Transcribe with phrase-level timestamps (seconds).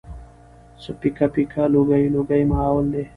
[0.81, 3.03] څه پيکه پيکه لوګی لوګی ماحول دی